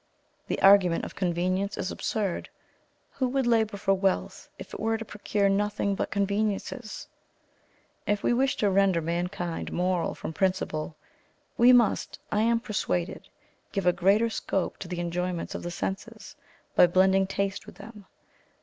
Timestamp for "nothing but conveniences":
5.47-7.07